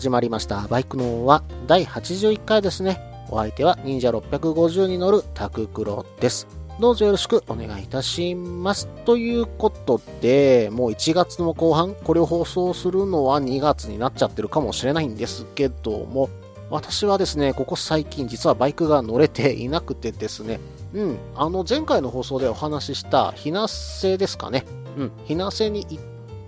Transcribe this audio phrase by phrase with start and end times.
[0.00, 0.66] 始まりました。
[0.68, 2.98] バイクのは第81回ですね。
[3.28, 6.46] お相手は忍者650に乗るタククロです。
[6.80, 8.88] どうぞよろしくお願いいたします。
[9.04, 16.30] ということで、もう1月の後半、これを放送するのは2月になっちゃってるかもしれないんですけども、
[16.70, 20.60] 私はですね、ここ最近実はバイクが乗れていなくてですね、
[20.94, 24.64] うん、あの前回の放送でお話ししたひなせですかね。
[24.96, 26.02] うん、ひなせに行っ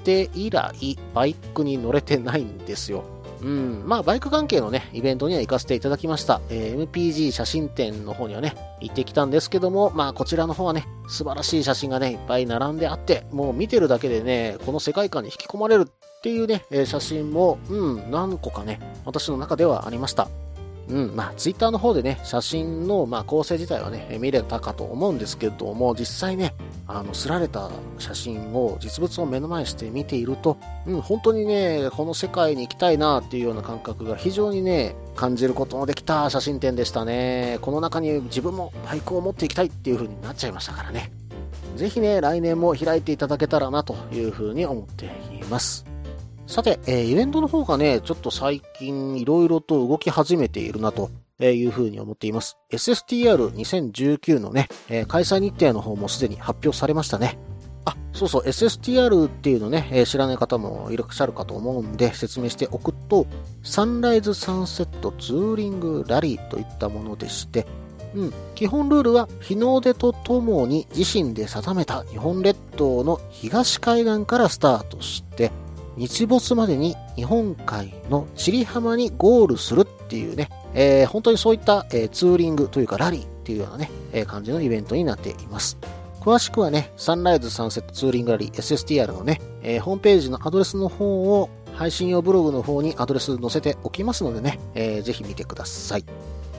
[0.04, 3.11] て以来、バイクに乗れてないんですよ。
[3.42, 6.40] うん、まあ、バイク関係のね、イベントには行かせていただきました。
[6.48, 20.28] えー MPG 写真展の方にはね、行ってきたんですけども、まあ、こちらの方はね、素晴らしい写真がね、いっぱい並んであって、もう見てるだけでね、この世界観に引き込まれるっていうね、え写真も、うん、何個かね、私の中ではありました。
[20.88, 26.54] うん、まあ、ツイッターの方でね、写真の、まあ、構成自体はね、見れたかと思うんですけども、実際ね、
[26.86, 37.58] あの、すられた写真を、実物を目の前にして見ていると、うん、本当にね、この世界に行きたいなっていうような感覚が非常にね、感じることのできた写真展でしたね。
[37.62, 41.12] この中に自分もバイクを持っていきたいっていう風になっちゃいましたからね。
[41.76, 45.10] ぜひね、来年も開いていただけたらなという風に思ってい
[45.48, 45.91] ます。
[46.46, 52.58] さて、えーイベントの方がね、ちょっと最近いろいろと動き始めているなというふうに思っています。
[52.70, 57.38] SSTR2019 のね、えー開催日程の方もすでに発表されましたね。
[57.84, 63.26] あ、そうそう、SSTR っていうのね、えー知らない方もいらっしゃるかと思うんで説明しておくと、
[63.62, 67.66] サンライズサンセットツーリングラリーといったものでして、
[68.14, 75.50] うん、基本ルールは日の出とともに自身で定めた日本列島の東海岸からスタートして、
[75.96, 85.78] 日没までに日本海の千里浜にゴールするっていうね、えー本当にそういった、えーツーリングというかラリーっていうようなね、えー感じのイベントになっています。
[86.20, 96.04] 詳しくはね、サンライズサンセットツーリングラリー SSTR のね、えーホームページのアドレスの方を配信用ブログの方にアドレス載せておきますのでね、えーぜひ見てください。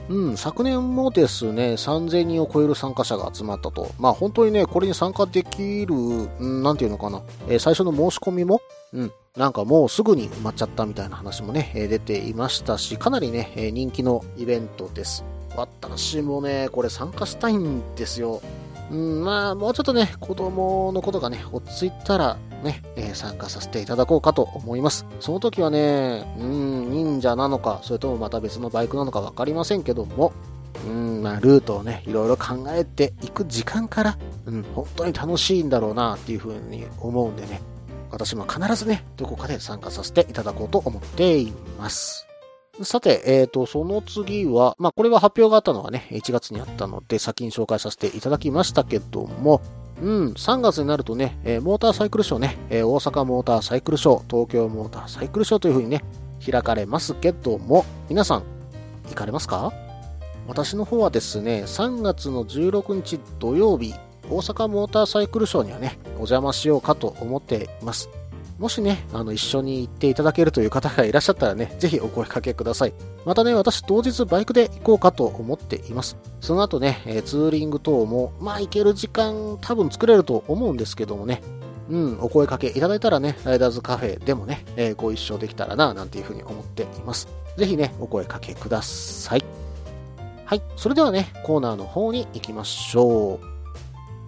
[0.09, 3.89] うん、昨年もですね、3000人を超える参加者が集まったと。
[3.97, 8.61] まあ本当にね、これに参加できる、うんなんていうのかな、えー最初の申し込みも、
[8.91, 15.25] うん、なんかもうすぐに埋まっちゃったみたいな話もね、出ていましたし、かなりね、人気のイベントです。
[15.55, 18.44] 私もね、これ参加したいんですよ。
[18.91, 22.83] うん、まあ、もうちょっとね、子供のことがね、落ち着いたら、ね、
[23.16, 25.07] 参加させていただこうかと思います。
[25.19, 30.31] その時はね、うん、忍者なのか、それともまた別のバイクなのかわかりませんけども、
[30.85, 37.61] うん、まあ、ルートをね、いろいろ考えていく時間から、うん、本当に楽しいんだろうな、っていうふうに思うんでね、
[38.13, 42.28] 私も必ずね、どこかで参加させていただこうと思っています。
[42.84, 49.62] さて、えっ、と、その次は、まあ、これは発表があったのがね、1月にあったので、先に紹介させていただきましたけども、
[50.01, 56.03] うん、3月になるとね、えーモーターサイクルショーね、えー大阪モーターサイクルショー、東京モーターサイクルショーという風にね、
[56.44, 58.44] 開かれますけども、皆さん、
[59.09, 59.72] 行かれますか？
[60.47, 63.94] 私の方はですね、3月の16日土曜日、
[64.29, 68.09] 大阪モーターサイクルショーにはね、お邪魔しようかと思っています。
[68.59, 72.94] もしね、あの、一緒に行っていただけるという方がいらっしゃったらね、ぜひお声かけください。
[73.25, 76.17] またね、私当日バイクで行こうかと思っています。
[76.39, 81.41] その後ね、えツーリング等も、まあ行ける時間多分作れると思うんですけどもね、
[81.89, 87.28] うん、お声かけいただいたらね、ライダーズカフェでもね、えーご一緒できたらな、なんていうふうに思っています。
[87.57, 89.44] ぜひね、お声かけください。
[90.45, 93.52] はい、それではね、コーナーの方に行きましょう。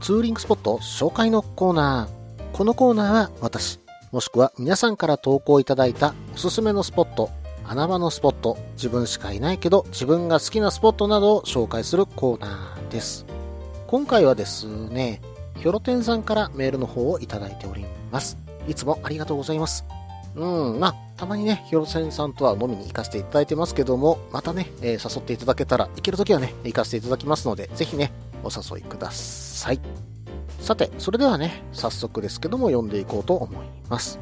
[0.06, 2.52] ツーリングスポット紹介のコーナー。
[2.56, 3.80] このコーナーは私、
[4.12, 7.32] もしくは皆さんから投稿いただいたおすすめのスポット、
[7.64, 13.26] 穴場のスポット、自分しかいないけど自分が好きなスポットなどを紹介するコーナーです。
[13.88, 15.24] 今回はですね、
[15.58, 18.38] ヒョロテンさんからメールの方をいただいております。
[18.68, 19.86] いつもありがとうございます。
[20.36, 28.12] うん、まあ、たまにね、ヒョロテンさんとは飲みに行かせていただいてますけども、またね、えー誘っていただけたら、行けるときはね、行かせていただきますので、ぜひね、
[28.46, 29.80] お誘いください。
[30.60, 34.20] さて、それではね、早速ですけども読んでいこうと思います。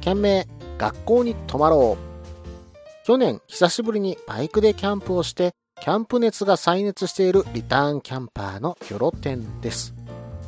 [0.00, 0.48] 件名、
[0.78, 3.06] 学校に泊まろう。
[3.06, 9.94] 去年、久しぶりにバイクでキャンプをして、キャンプ熱が再熱しているリターンキャンパーのヒョロテンです。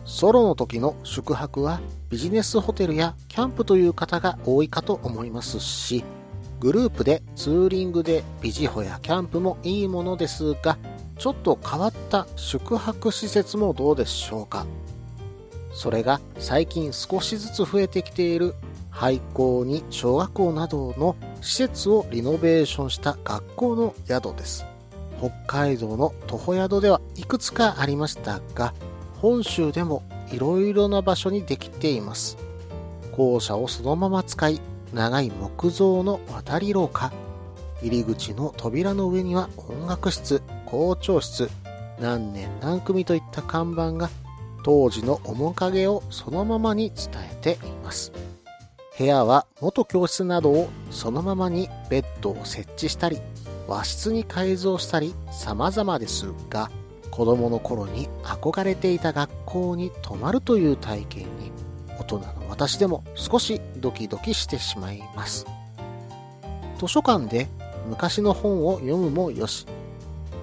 [0.04, 1.80] ソロの時の宿泊は
[2.10, 6.04] ビジネスホテルやキャンプという方が多いかと思いますし、
[6.60, 10.76] グループでツーリングでビジホやキャンプもいいものですが、
[11.18, 14.66] ちょっと変わった宿泊施設もどうでしょうか？
[15.72, 18.54] それが最近少しずつ増えてきている
[18.90, 24.66] 廃校に小学校などの施設をリノベーションした学校の宿です。
[25.18, 28.74] 北海道の徒歩宿ではいくつかありましたが、
[29.20, 32.36] 本州でもいろいろな場所にできています。
[33.12, 34.60] 校舎をそのまま使い、
[34.92, 37.12] 長い木造の渡り廊下、
[37.80, 40.42] 入り口の扉の上には音楽室、
[40.72, 41.50] 校長室、
[42.00, 44.08] 何年何組といった看板が
[44.64, 48.10] 当時の面影をそのままに伝えています。
[48.98, 53.20] 部屋は元教室などをそのままにベッドを設置したり、
[53.68, 56.70] 和室に改造したり様々ですが、
[57.10, 61.52] 子供の頃に憧れていた学校に泊まるという体験に
[62.00, 65.46] 大人の私でも少しドキドキしてしまいます。
[66.78, 67.46] 図書館で
[67.90, 69.66] 昔の本を読むもよし、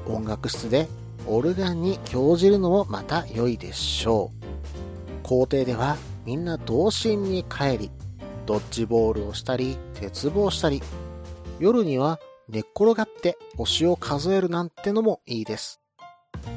[0.09, 0.87] 音楽室で
[1.27, 5.27] オルガンに興じるのもまた良いでしょう。
[5.27, 7.91] 校庭ではみんな同心に帰り、
[8.45, 10.81] ドッジボールをしたり、鉄棒したり、
[11.59, 15.79] 夜には寝っ転がって星を数えるなんてのもいいです。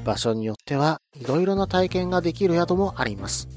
[0.05, 3.49] 場所によってはいろいろな体験ができる宿もあります。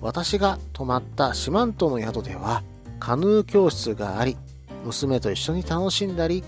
[0.00, 2.62] 私が泊まった四万十の宿では
[2.98, 4.36] カヌー教室があり、
[4.84, 6.42] 娘と一緒に楽しんだり、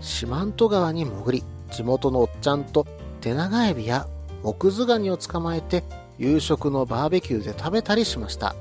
[0.00, 2.86] 四万十川に潜り、地元のおっちゃんと
[3.20, 4.06] 手長エビや
[4.42, 5.84] 木図ガニを捕まえて
[6.18, 8.54] 夕食のバーベキューで食べたりしました。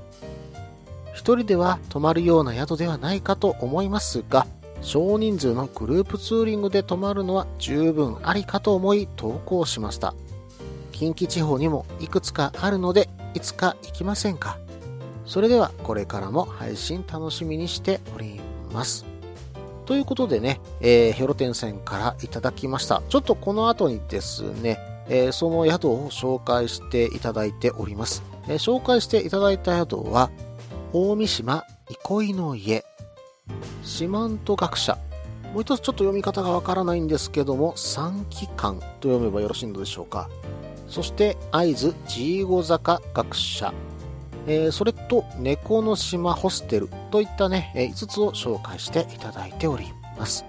[1.13, 4.47] 一人では泊まるような宿ではないかと思いますが、
[4.81, 10.13] 少人数のグループツーリングで泊まるのは十分ありかと思い投稿しました。
[10.93, 14.57] 近畿地方にもいくつかあるので、いつか行きませんか？
[15.25, 18.39] それではこれからも配信楽しみにしており
[18.73, 19.05] ます。
[19.89, 23.01] ということでね、えー、ヘロテンさんからいただきました。
[23.09, 24.77] ちょっとこの後にですね、
[25.07, 28.21] えー、その宿を紹介していただいております。
[28.47, 30.29] えー、紹介していただいた宿は、
[30.93, 32.85] 大三島憩いの家
[33.81, 34.95] 四万十学者。
[35.55, 40.29] もう一つちょっと読み方がわからないんですけども、三期間と読めばよろしいのでしょうか。
[40.87, 43.73] そして、会津ジーゴ坂学者。
[44.47, 49.85] えー、それと、猫の島ホステルといったね、えー、5つを紹介していただいており
[50.17, 50.45] ます。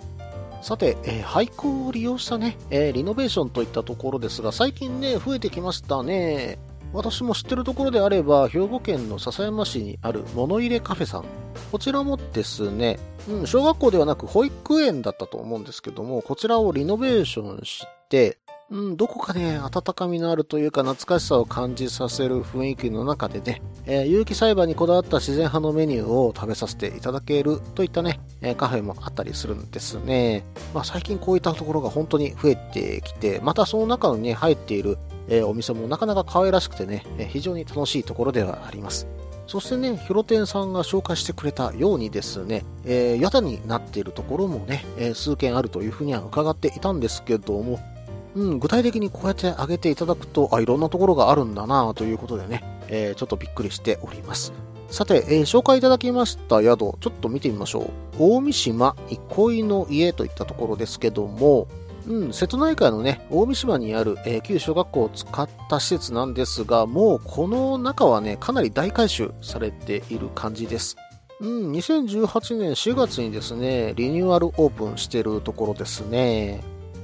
[0.63, 6.59] さて、えー、廃校を利用したね、え、リノベーションといったところですが、最近ね、増えてきましたね。
[6.93, 11.25] 私も知ってるところであれば、兵庫県の笹山市にある物入れカフェさん。
[11.71, 12.99] こちらもですね、
[13.29, 18.39] うん、小学校ではなく保育園だったと思うんですけども、こちらをリノベーションして、
[18.71, 30.45] うん、どこかね、温かみのあるというか懐かしさを感じさせる雰囲気の中でね、えー、有機栽培にこだわった自然派のメニューを食べさせていただけるといったね、え、カフェもあったりするんですね。
[30.73, 39.09] まあ最近こういったところが本当に増えてきて、またその中にね、入っている、えー、お店もなかなか可愛らしくてね、え非常に楽しいところではあります。
[39.49, 47.81] そしてね、ヒロテンさんが紹介してくれたようにですね、えー、屋台になっているところもね、えー、数件あるというふうには伺っていたんですけども、
[48.35, 54.53] うん、具体的にこうやって挙げていただくと、あ、いろんなところがあるんだなということでね、えー、ちょっとびっくりしております。
[54.91, 57.91] さて、えー、紹介いただきました宿、ちょっと見てみましょう。
[58.19, 61.69] 大三島憩いの家といったところですけども、
[62.07, 70.97] うん、瀬戸内海のね、大三島にある、えー、旧小学校を使った施設なんですが、もうこの中はね、かなり大改修されている感じです。
[71.41, 76.61] うん、2018年4月にですね、リニューアルオープンしてるところですね。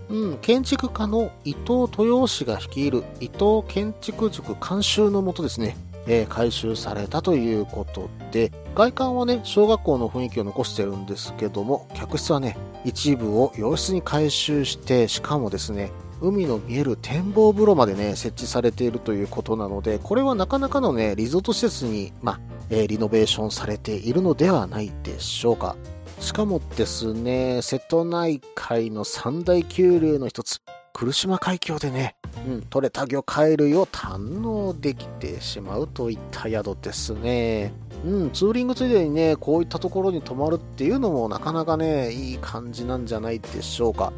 [0.09, 25.77] うん、建築家の伊藤豊氏が率いる伊藤建築塾監修のもとですね、えー、改修されたということで、外観はね、小学校の雰囲気を残してるんですけども、客室はね、一部を洋室に改修して、しかもですね、海の見える展望風呂までね、設置されているということなので、これはなかなかのね、リゾート施設に、まあ、えー、リノベーションされているのではないでしょうか。
[26.21, 30.61] しかもですね、瀬戸内海の三大急流の一つ、
[30.93, 37.73] 来島海峡でね、うん、取れた魚介類を堪能できてしまうといった宿ですね。
[38.05, 44.13] うん、ツーリングついでにね、こういったところに泊まるっていうのもなかなかね、いい感じなんじゃないでしょうか。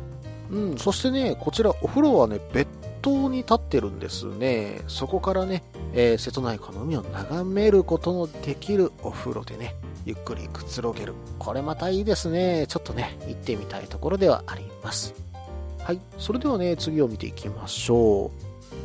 [0.51, 2.69] うん、そしてね、こちらお風呂はね、別
[3.03, 4.83] 島に立ってるんですね。
[4.89, 5.63] そこからね、
[5.95, 9.75] えー、瀬戸内海の海を眺めることのできるお風呂でね、
[10.09, 11.13] ゆっくりくつろげる。
[11.39, 12.65] これまたいいですね。
[12.67, 15.15] ちょっとね、行ってみたいところではあります。
[15.85, 16.01] はい。
[16.17, 18.31] それではね、次を見ていきましょ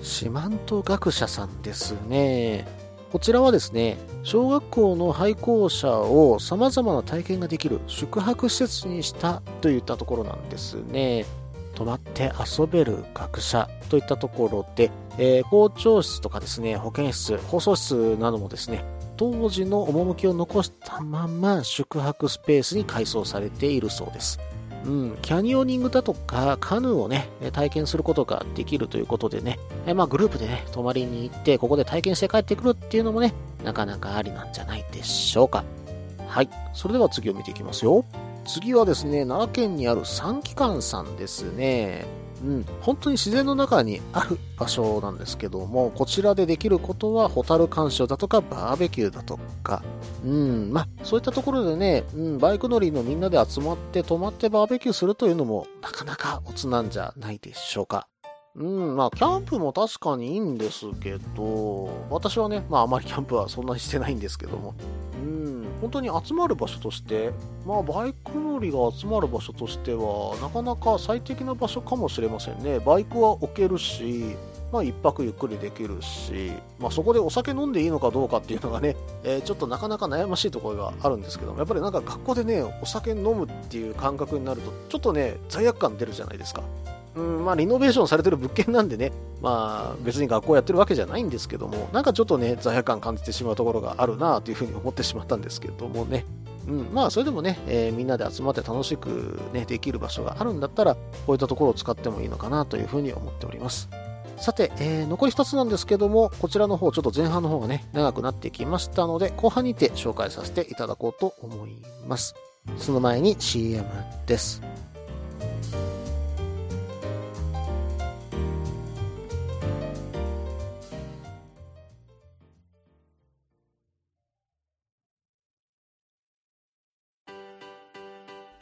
[0.02, 0.06] う。
[0.06, 2.68] 四万十学者さんですね。
[3.14, 11.26] こちらはですね、小学校の廃校舎を様々な体験ができる宿泊施設にしたといったところなんですね。
[11.74, 18.84] 泊まって遊べる学者といったところで、えー、校長室とかですね、保健室、放送室などもですね、
[19.32, 24.38] 当時の趣を残したまま宿泊スペースに改装されているそうです。
[24.86, 35.64] うん、キャニオニングだとかカヌーをね、体験することができるということでね、えまあグループでね、泊まりに行って、ここで体験して帰ってくるっていうのもね、なかなかありなんじゃないでしょうか。
[36.28, 36.50] はい。
[36.74, 38.04] それでは次を見ていきますよ。
[38.46, 42.06] 次はですね、奈良県にある三機関さんですね。
[42.44, 49.82] うん、本当に自然の中にある場所なんですけども、こちらでできることは、ホタル鑑賞だとか、バーベキューだとか、
[50.26, 58.08] うん、まあ、そういったところでね、うん、バイク乗りのみんなで集まって泊まってバーベキューするというのも、なかなかオツなんじゃないでしょうか。
[58.56, 64.76] うん、まあ、キャンプも確かにいいんですけど、私はね、まあ、あまりキャンプはそんなにしてないんですけども、
[65.24, 65.53] うん、
[65.84, 67.34] 本当に集まる場所として、
[67.66, 72.80] まあ、バイク乗りが集まる場所としては、なかなか最適な場所かもしれませんね。
[72.80, 74.38] バイクは置けるし、
[74.72, 86.64] まあ、一泊ゆっくりできるし、まあ、そこでお酒飲んでいいのかどうかっていうのがね、えー、ちょっとなかなか悩ましいところがあるんですけども、やっぱりなんか学校でね、お酒飲むっていう感覚になると、ちょっとね、罪悪感出るじゃないですか。
[87.16, 96.26] うん、まあ、リノベーションされてる物件なんでね、まあ、別に学校やってるわけじゃないんですけども、なんかちょっとね、罪悪感感じてしまうところがあるなというふうに思ってしまったんですけどもね。
[96.68, 103.90] うん、まあ、それでもね、えー、みんなで集まって楽しくね、できる場所があるんだったら、こういったところを使ってもいいのかなというふうに思っております。
[104.38, 111.78] さて、えー、残り2つなんですけども、こちらの方、ちょっと前半の方がね、長くなってきましたので、後半にて紹介させていただこうと思い
[112.08, 112.36] ます。
[112.78, 113.86] その前に CM
[114.26, 114.62] です。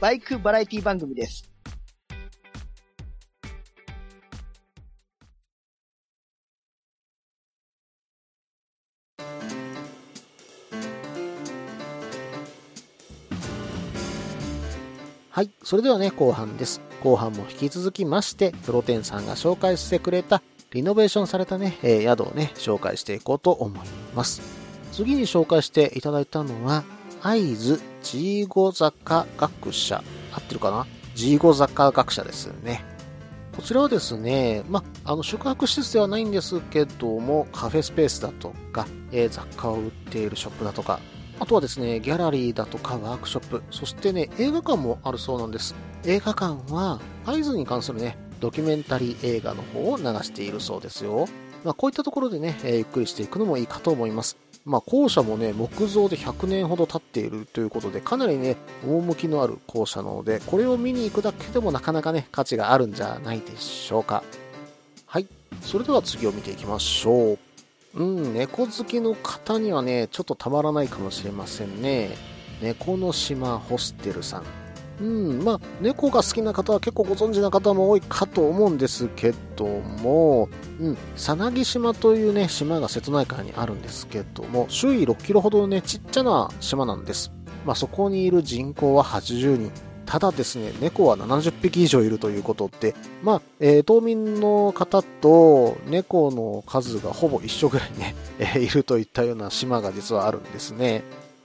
[0.00, 1.50] バイクバラエティ番組です。
[15.30, 15.50] はい。
[15.62, 16.80] それではね、後半です。
[17.02, 24.40] 後半も引き続きまして、プロテンさんが紹介してくれたリノベーションされたね、えー、宿をね、紹介していこうと思います。
[24.92, 26.84] 次に紹介していただいたのは、
[27.26, 30.00] 会津ジーゴ坂学者。
[30.30, 30.86] 合ってるかな？
[31.16, 32.84] ジーゴ坂学者ですね。
[33.56, 41.00] こちらはですね、ま、あの、宿泊施設ではないんですけども、カフェスペースだとか、えー、雑貨を売っているショップだとか、
[41.40, 45.74] あとはですね、ギャラリーだとかワークショップ、そしてね、映画館もあるそうなんです。
[46.04, 51.26] 映画館は、合図に関するね、ドキュメンタリー映画の方を流しているそうですよ。
[51.64, 54.36] まあ、こういったところでね、えー、ゆっくりしていくのもいいかと思います。
[54.66, 64.24] まあ、校舎もね、木造で100年ほど経っているということで、かなりね、趣のある校舎なので、これを見に行くだけでもなかなかね、価値があるんじゃないでしょうか。
[65.06, 65.28] はい。
[65.60, 67.38] それでは次を見ていきましょう。
[67.94, 72.10] うん、猫好きの方にはね、ちょっとたまらないかもしれませんね。
[72.60, 74.65] 猫の島ホステルさん。
[75.00, 80.48] うん、まあ、猫が好きな方は結構ご存知な方も多いかと思うんですけども、
[80.80, 87.32] うん、さなぎ島というね、島が瀬戸内海にあるんですけども、周囲6キロほどのね、ちっちゃな島なんです。
[87.66, 89.72] まあ、そこにいる人口は80人。
[90.06, 101.02] ただですね、猫は70匹以上いるということで、まあ、えー、島民の方と猫の数がほぼ一緒ぐらいね、えー、いるといったような島が実はあるんですね。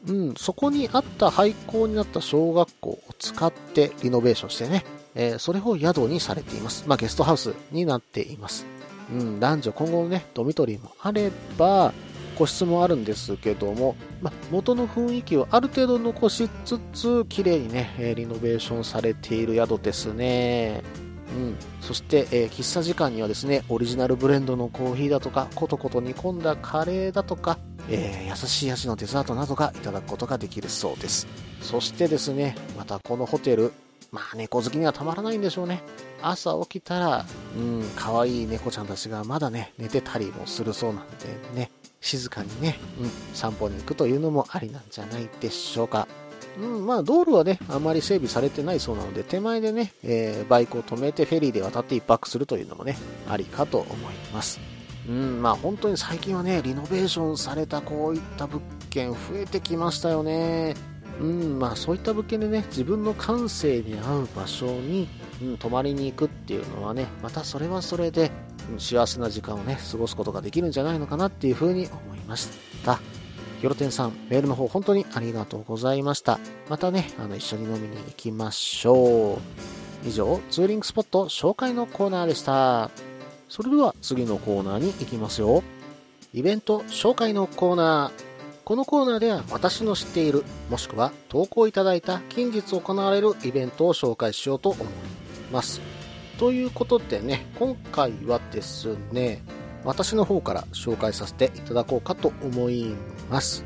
[0.07, 4.83] うん、そこにあった廃校になった小学校を使ってリノベーションしてね、
[5.15, 6.85] えー、それを宿にされています。
[6.87, 8.65] まあ、ゲストハウスになっています。
[9.11, 11.93] うん、男女今後のね、ドミトリーもあれば、
[12.37, 20.81] 個室もあるんですけども、まあ、元の雰囲気をある程度残しつつ、綺麗にね、えリノベーションされている宿ですね。
[21.35, 27.57] うん、そして、えー、喫茶時間にはですね、オリジナルブレンドのコーヒーだとか、コトコト煮込んだカレーだとか、
[27.89, 31.27] えー、優しい味のデザートなどがいただくことができるそうです。
[31.61, 33.71] そしてですね、またこのホテル、
[34.11, 35.83] まあ猫好きにはたまらないんでしょうね。
[36.21, 37.25] 朝起きたら、
[37.57, 41.05] うん、可愛い猫ちゃんたちがまだね、寝てたりもするそうなん
[41.53, 41.71] でね、
[42.01, 46.07] 静かにね、うん、散歩に行くというのもありなんじゃないでしょうか。
[46.59, 52.97] うん、まあ道路はね、あまり整備されてないそうなので、手前でね、えーバイクを止めてフェリーで渡って一泊するというのもね、
[53.29, 54.59] ありかと思います。
[55.07, 60.75] うん、まあ本当に最近はね、リノベーションされたこういった物件増えてきましたよね。
[61.19, 65.07] うん、まあそういった物件でね、自分の感性に合う場所に、
[65.41, 68.31] うん、泊まりに行くっていうのはね、またそれはそれで、
[68.69, 72.47] うん幸せな時間をね、過ごすことができるんじゃないのかなっていうふうに思いまし
[72.85, 72.99] た。
[73.59, 76.39] ひろてんさん、メールの方本当にありがとうございました。
[76.69, 79.39] またね、あの、一緒に飲みに行きましょ
[80.05, 80.07] う。
[80.07, 82.89] 以上、ツーリングスポット紹介のコーナーでした。
[83.51, 85.61] それでは次のコーナーに行きますよ。
[86.33, 88.63] イベント紹介のコーナー。
[88.63, 94.87] このコーナーでは私の知っている、もしくは投稿いただいた近日行われるイベントを紹介しようと思い
[95.51, 95.81] ます。
[96.39, 99.43] ということでね、今回はですね、
[99.83, 102.95] 私の方から紹介させていただこうかと思い
[103.29, 103.65] ます。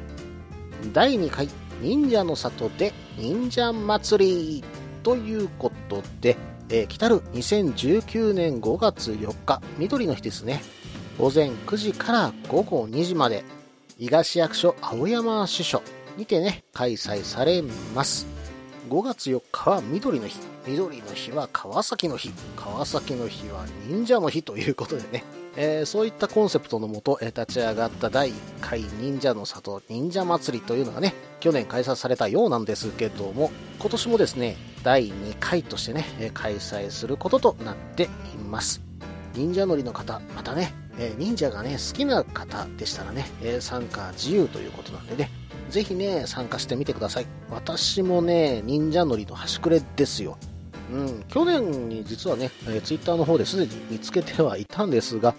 [0.93, 1.47] 第2回
[1.83, 4.63] 忍者の里で忍者祭り
[5.03, 6.37] ということで、
[6.69, 10.63] えー来たる2019年5月4日、緑の日ですね。
[11.17, 13.43] 午前9時から午後2時まで、
[13.99, 15.81] 伊賀市役所青山支所
[16.17, 17.61] にてね、開催され
[17.93, 18.25] ます。
[18.89, 25.23] 5月4日は緑の日、緑の日は川崎の日、川崎の日は忍者の日ということでね、
[25.57, 38.07] えーそういったコンセプトのもと、えー立ち上がった第1回忍者の里忍者祭りというのがね、去年開催されたようなんですけども、今年もですね、第2回としてね、開催することとなってい
[38.49, 38.81] ます。
[39.33, 45.29] 忍者乗りの方、またね、えー忍者がね、好きな方でしたらね、えー参加自由ということなんでね、
[45.69, 47.27] ぜひね、参加してみてください。
[47.49, 50.37] 私もね、忍者乗りの端くれですよ。
[50.91, 55.33] うん、去年に実はね、えー、ツイッターの方ですでに見つけてはいたんですが、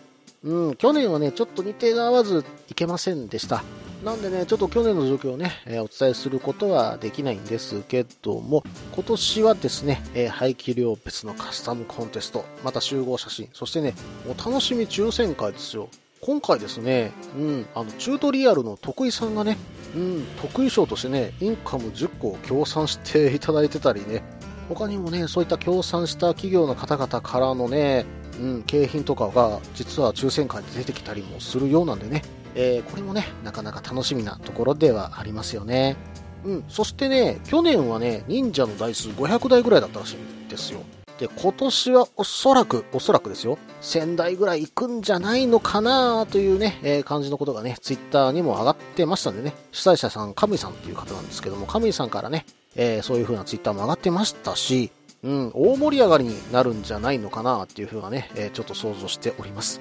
[0.46, 3.64] うん、去年はね、ちょっと日程が合わずいけませんでした。
[4.04, 8.62] なんでね、ちょっと去年の状況をね、えーお伝えすることはできないんですけども、
[8.94, 13.94] 今年はですね、えー排気量別のカスタムコンテスト、また集合写真、そしてね、
[14.26, 15.88] お楽しみ抽選会ですよ。
[16.20, 19.56] 今回ですね、うん、あの、チュートリアルの徳井さんがね、
[19.96, 24.22] うん、得意賞としてね、インカム10個を協賛していただいてたりね、
[24.68, 28.06] 他にもね、そういった協賛した企業の方々からのね、
[28.40, 32.22] うん、景品とかが実は抽選会で出てきたりもするようなんでね、
[32.54, 35.96] えーこれもね、なかなか楽しみなところではありますよね。
[36.44, 40.80] うん、そしてね、去年はね、忍者の台数500台ぐらいだったらしいんですよ。
[41.18, 52.44] で、今年はおそらく、おそらくですよ、1000台ぐらい行くんじゃないのかなというね、えー感じのことがね、ツイッターにも上がってましたんでね、主催者さん、カムイさんっていう方なんですけども、カムイさんからね、
[52.74, 59.80] えーそういう風なツイッターも上がってましたし、うん、大盛り上がりになるんじゃないのかなっていう風なね、えーちょっと想像しております。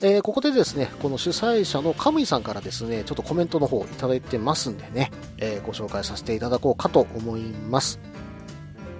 [0.00, 8.00] えーここでですね、この主催者のカムイさんからですね、ちょっとコメントの方いただいてますんでね、えーご紹介させていただこうかと思います。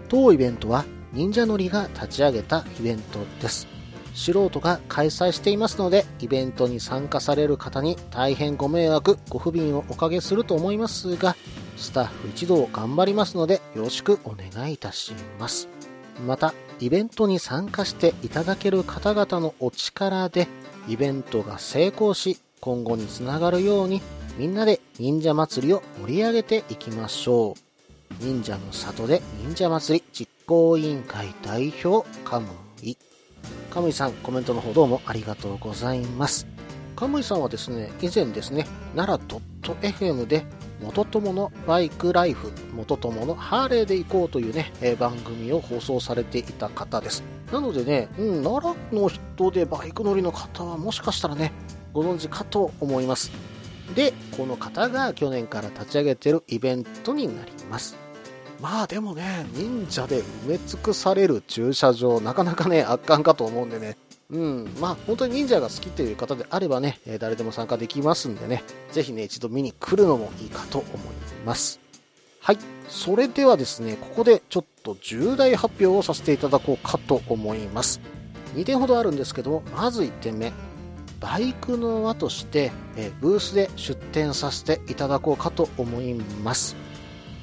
[0.09, 3.67] 当イベントは忍者のりが立ち上げたイベントです。
[4.15, 11.37] 素人が開催していますので、イベントに参加される方に大変ご迷惑、ご不便をおかけすると思いますが、
[11.77, 15.76] スタッフ一同頑張りますので、よろしくお願いいたします。
[16.25, 20.49] また、イベントに参加していただける方々のお力で、
[20.89, 24.03] イベントが成功し、今後につながるように、
[24.39, 28.25] みんなで忍者祭りを盛り上げていきましょう。
[28.25, 32.49] 忍者の里で忍者祭り実行委員会代表、カム
[32.83, 32.97] イ。
[33.71, 36.47] カムイさん、コメントの方どうもありがとうございます。
[36.95, 40.47] カムイさんはですね、以前ですね、奈良 .fm で、
[40.83, 47.23] 元友のバイクライフ、元友のハーレーで行こうというね、え番組を放送されていた方です。
[47.53, 51.53] なのでね、うん、奈良の人でバイク乗りの方はもしかしたらね、
[51.93, 53.31] ご存知かと思います。
[53.95, 57.97] で、この方が去年から立ち上げてるイベントになります。
[58.61, 63.97] まあでもね、忍者で埋め尽くされる駐車場、なかなかね、圧巻かと思うんでね、
[64.31, 70.97] うん、まあ本当に忍者が好きという方であればね、え誰でも参加できますんでね、ぜひね、一度見に来るのもいいかと思い
[71.45, 71.81] ます。
[72.41, 72.59] はい。
[72.89, 78.01] それではですね、ここでちょっと重大発表をさせていただこうかと思います。
[78.55, 80.53] 2点ほどあるんですけども、まず1点目。
[81.21, 86.77] バイクの輪として、えブースで出展させていただこうかと思います。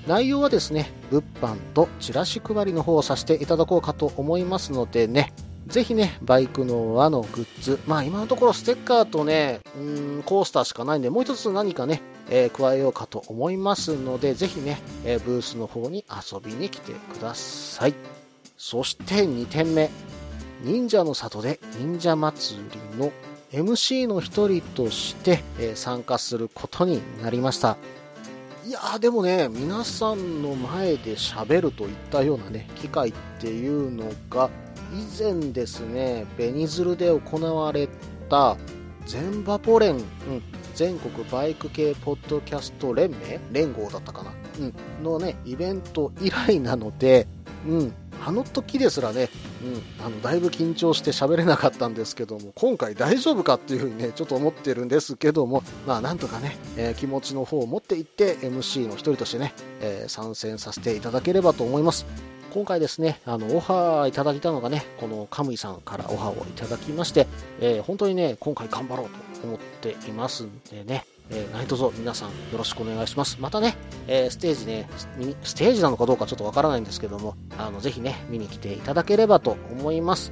[0.08, 5.34] 内容はですね、物販とチラシ配りの方をさせていただこうかと思いますのでね、
[5.68, 17.94] ぜひね、バイクの輪のグッズ、まあ今のところステッカーとね、うーん、コースターしかないんで、もう一つ何かね、えー加えようかと思いますので、ぜひね、えーブースの方に遊びに来てください。
[18.58, 19.90] そして2点目。
[20.64, 22.58] 忍者の里で忍者祭
[22.94, 23.12] りの
[23.52, 27.78] MC の一人として、えー参加することになりました。
[28.66, 34.50] いやーでもね、皆さんの前で喋るといったようなね、機会っていうのが、
[34.94, 37.90] 以前ですね、ベニズルで行われ
[38.30, 38.56] た、
[39.06, 40.04] 全バポ連、うん、
[40.76, 47.28] 全国バイク系ポッドキャスト連盟連合だったかなうん、のね、イベント以来なので、
[47.68, 47.94] うん、
[48.26, 49.30] あの時ですらね、
[50.00, 62.06] うん、あの、だいぶ緊張して喋れなかったんですけども、今回大丈夫かっていうふうにね、ちょっと思ってるんですけども、まあ、なんとかね、えー気持ちの方を持っていって、MC の一人としてね、えー参戦させていただければと思います。
[62.54, 67.26] 今回ですね、あの、オファーいただいたのがね、このカムイさんからオファーをいただきまして、
[67.60, 69.08] えー本当にね、今回頑張ろう
[69.40, 73.38] と思っていますんでね、えー何卒皆さんよろしくお願いします。
[73.40, 73.76] またね、
[74.08, 74.88] えーステージね、
[75.42, 80.32] ステージなのかどうかちょっとわからないんですけども、あの、ぜひね、見に来ていただければと思います。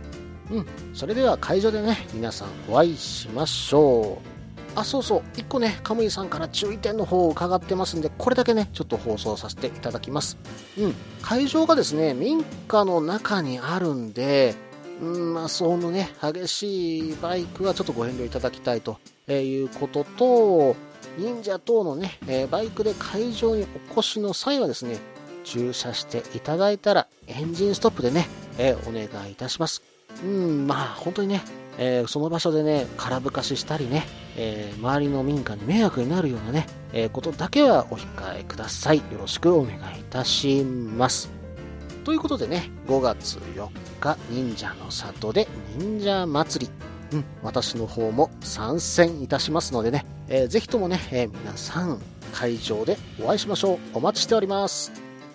[0.52, 4.41] うん、それでは会場でね、皆さんお会いしましょう。
[4.76, 10.38] あ、そうそう、一個ね、カムイさんから注意点の方を伺ってますんで、これだけね、ちょっと放送させていただきます。
[10.78, 14.56] うん、会場がですね、民家の中にあるんで、
[15.02, 20.76] うん、まあ、そのね、激しいバイクはちょっとご遠慮いただきたいとえいうことと、
[21.18, 24.98] 忍者等のね、えバイクで会場にお越しの際はですね、
[25.44, 29.82] 駐車していただいたらエンジンストップでね、えお願いいたします。
[30.24, 31.42] うん、まあ本当にね、
[31.78, 34.06] えーその場所でね、空ぶかししたりね、
[34.38, 38.98] えー周りの民家に迷惑になるようなね、えーことだけはお控えください。
[38.98, 41.30] よろしくお願いいたします。
[42.04, 46.72] ということでね、5月4日、忍者の里で忍者祭り。
[47.14, 52.00] うん、私の方も参戦いたしますのでね、えーぜひともね、えー皆さん
[52.34, 53.80] 会場でお会いしましょう。
[53.94, 54.92] お待ちしております。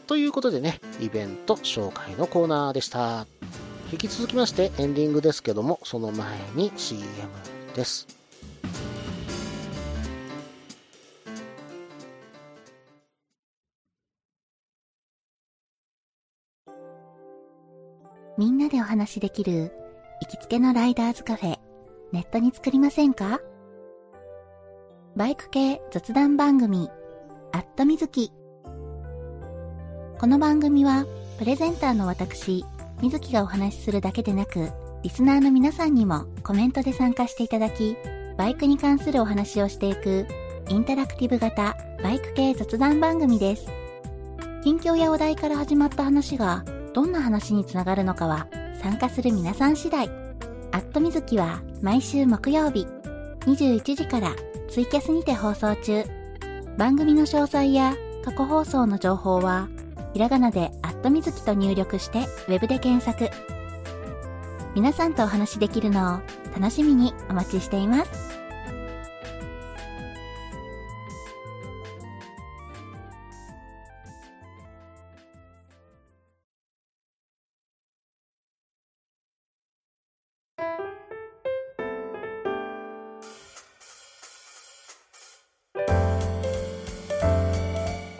[0.07, 3.27] ということでね、イベント紹介のコーナーでした。
[3.93, 7.05] 引き続きましてエンディングですけども、その前に CM
[7.75, 8.09] です。
[18.37, 19.73] みんなでお話しできる
[20.21, 21.59] 行きつけのライダーズカフェ、
[22.13, 23.41] ネットに作りませんか？
[25.15, 26.91] バイク系雑談番組、
[27.53, 28.33] アットみずき。
[30.19, 31.07] この番組は、
[31.39, 32.65] プレゼンターの私、
[33.03, 34.71] みずきがお話しするだけでなく、
[35.03, 37.97] リスナーの皆さんにもコメントで参加していただき、
[38.37, 40.27] バイクに関するお話をしていく、
[40.69, 43.67] インタラクティブ型バイク系雑談番組です。
[44.65, 48.49] 近況やお題から始まった話が、どんな話につながるのかは
[48.83, 50.09] 参加する皆さん次第。
[50.73, 52.87] アットみずきは毎週木曜日
[53.41, 54.35] 21時から
[54.69, 56.05] ツイキャスにて放送中。
[56.79, 59.69] 番組の詳細や過去放送の情報は
[60.13, 60.73] ひらがなで
[61.07, 63.31] トみずきと入力してウェブで検索。
[64.75, 66.21] 皆さんとお話しできるのを
[66.53, 68.11] 楽しみにお待ちしています。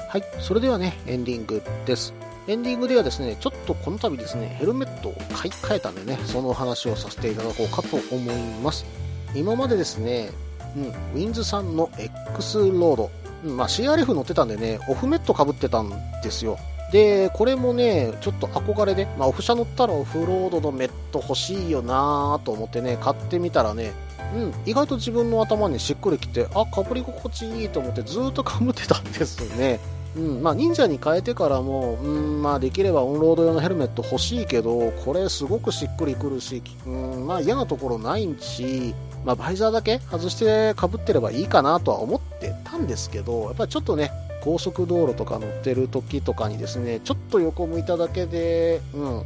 [0.09, 2.15] はい、それではね、エンディングです。
[2.49, 8.87] エンディングではですね、ちょっとこの度ですね、ヘルメットを買い替えたんでね、そのお話をさせていただこうかと思います。
[9.35, 10.31] 今までですね、
[10.77, 13.11] うん、ウィンズさんの X ロード、
[13.45, 15.91] うん、まあ CRF 乗ってたんでね、オフメット被ってたん
[16.23, 16.57] ですよ。
[16.93, 23.91] で、これもね、ちょっと憧れで、まあオフ車乗ったらオフロードのメット欲しいよなと思ってね、買ってみたらね、
[24.37, 29.81] うん、意外と自分の頭にしっくりきて、あ、かぶり心地いいと思ってずっとかぶってたんですね。
[30.17, 44.11] うん、まあ忍者に変えてからも、うん、まあできればオンロード用のヘルメット欲しいけど、これすごくしっくりくるし、うん、まあ嫌なところないし、まあバイザーだけ外してかぶってればいいかなとは思ってたんですけど、やっぱりちょっとね、
[44.43, 49.23] 高速道路とか乗ってる時とかにですね、ちょっと横向いただけで、うん、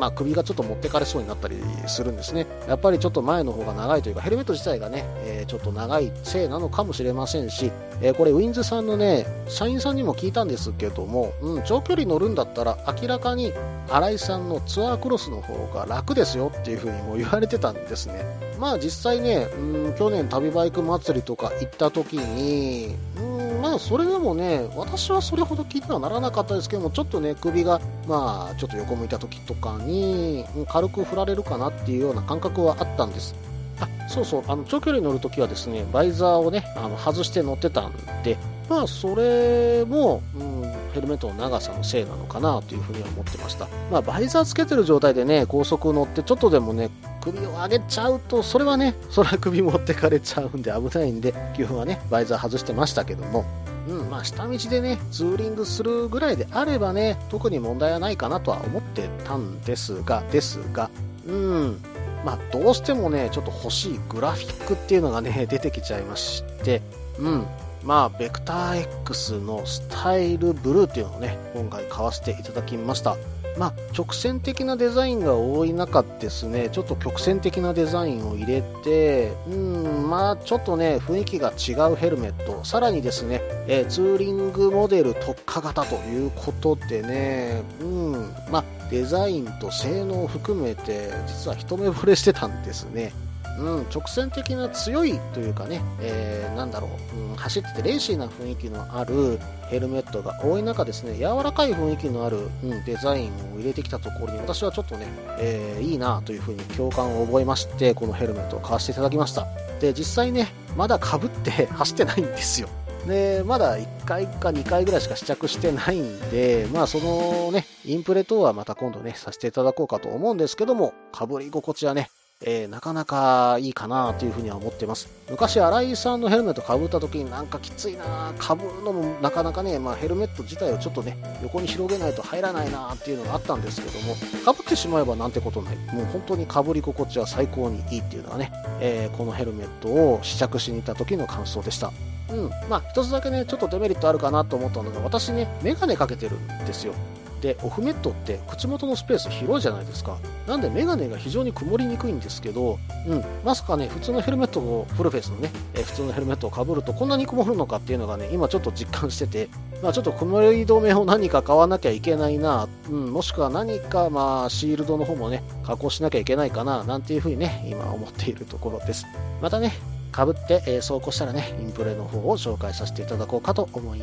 [0.00, 2.46] まあ、首がちょっと持ってかれそうになったりするんですね。
[2.66, 13.52] やっぱりちょっと前の方が長いというか、ヘルメット自体がね、えーちょっと長いせいなのかもしれませんし、えーこれウィンズさんのね、社員さんにも聞いたんですけども、うん、長距離乗るんだったら明らかに
[13.90, 18.49] 新井さんのツアークロスの方が楽ですよっていうふうにも言われてたんですね。
[18.60, 33.34] まあ実際ね、うん、去年旅バイク祭りとか行った時に、うん、まあそれでもね、私はそれほど気にはならなかったですけども、ちょっとね、首が、まあちょっと横向いた時とかに、軽く振られるかなっていうような感覚はあったんです。
[33.80, 37.92] あそうそうあの長距離乗るときはですねバイザーをねあの外して乗ってたん
[38.22, 38.36] で、
[38.70, 40.62] まあ、それも、うん、
[40.94, 43.66] ヘルメットの長さのせいなのかなというふうには思ってました。
[43.90, 46.88] まあ、バイザーつけてる状態でね、高速乗ってちょっとでもね、
[47.20, 53.44] 首を上げちゃうと、それはね、それは首持ってかれちゃうんで危ないんで、基本はね、バイザー外してましたけども、
[53.88, 60.90] うん、まあ、下道でね、ツーリングするぐらいであればね、特に問題はないかなとは思ってたんですが、ですが、
[61.26, 61.80] うん、
[62.24, 66.82] まあ、どうしてもね、ちょっと欲しいグラフィックっていうのがね、出てきちゃいまして、
[67.18, 67.46] うん、
[67.82, 73.16] まあ、ベクター X のスタイルブルーっていうのをね、今回買わせていただきました。
[73.58, 88.12] まあ、直線的なデザインが多い中ですね、ちょっと曲線的なデザインを入れて、うん、まあ、ちょっとね、雰囲気が違うヘルメット、さらにですね、えーツーリングモデル特化型ということでね、うん、
[88.50, 93.12] まあ、デザインと性能を含めて、実は一目惚れしてたんですね。
[93.58, 105.06] うん、直線的な強いというかね、えーなんだろう、うん、走っててレーシーな雰囲気のあるヘルメットが多い中ですね、柔らかい雰囲気のある、うん、デザインを入れてきたところに私はちょっとね、
[105.38, 109.46] えーいいなというふうに共感を覚えまして、このヘルメットを買わせていただきました。
[109.80, 112.68] で、実際ね、まだ被って 走ってないんですよ。
[113.06, 122.10] で、まだ1回か2回ぐらいしか試着してないんで、まあそのね、インプレ等はまた今度ね、させていただこうかと思うんですけども、被り心地はね、
[122.42, 125.10] えーなかなかいいかなというふうには思ってます。
[125.28, 134.14] 昔、新井さんのヘルメット被った時になんかきついな被るのもなかなかね、まあヘルメット自体をちょっとね、横に広げないと入らないなっていうのがあったんですけども、
[134.54, 135.76] 被ってしまえばなんてことない。
[135.92, 138.50] もう本当に被り心地は最高にいいっていうのがね、
[138.80, 141.92] えーこのヘルメットを試着しに行った時の感想でした。
[142.30, 142.50] うん。
[142.70, 146.94] まあ、一つだけね、ちょっとデメリットあるかなと思ったのが、私ね、メガネかけてるんですよ。
[147.40, 150.18] で、オフメットって口元のスペース広いじゃないですか。
[150.46, 159.48] なんでメガネが非常に曇りにくいんですけど、うん、まさかね、普通のヘルメットを、フルフェイスのね、え普通のヘルメットをかぶるとこんなに曇るのかっていうのがね、今ちょっと実感してて、
[159.82, 169.06] まあちょっと曇り止めを何か買わなきゃいけないな、うん、もしくは何かまあシールドの方もね、加工しなきゃいけないかな、なんていうふうにね、今思っているところです。
[169.40, 169.72] またね、
[170.12, 174.00] かぶって、えー走行したらね、インプレの方を紹介させていただこうかと思い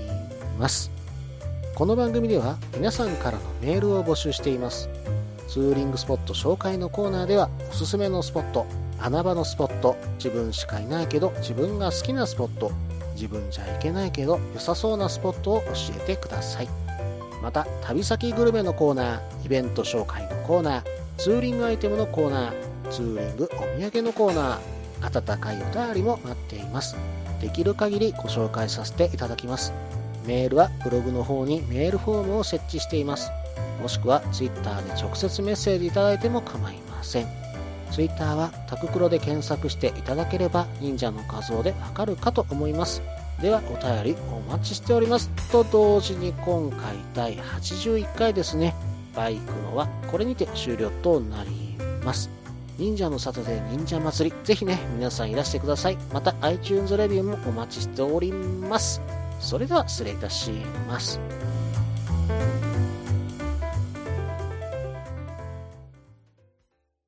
[0.58, 0.90] ます。
[1.78, 4.90] この番組では皆さんからのメールを募集しています。
[5.48, 8.66] ツーリングスポット紹介のコーナーではおすすめのスポット、
[8.98, 12.72] 穴場のスポット、自分しかいないけど自分が好きなスポット、
[13.14, 16.70] 自分じゃいけないけど良さそうなスポットを教えてください。
[17.44, 20.84] また、旅先グルメのコーナー、イベント紹介のコーナー、
[21.20, 26.98] ツーリングアイテムのコーナー、ツーリングお土産のコーナー、温かいお便りも待っています。
[27.40, 29.72] できる限りご紹介させていただきます。
[30.28, 33.32] メールはブログの方にメールフォームを設置しています。
[33.82, 37.28] もしくは Twitter で直接メッセージいただいても構いません。
[37.92, 43.02] Twitter はタククロで検索していただければ忍者の画像でわかるかと思います。
[43.42, 45.30] ではお便りお待ちしております。
[45.52, 46.80] と同時に今回
[47.14, 48.76] 第81回ですね。
[49.16, 52.30] バイクのはこれにて終了となります。
[52.78, 55.98] 忍者の里で忍者祭り、ぜひね、皆さんいらしてください。
[56.14, 59.02] また iTunes レビューもお待ちしております。
[59.40, 60.52] それでは失礼いたし
[60.88, 61.20] ます。